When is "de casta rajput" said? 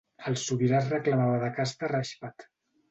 1.45-2.51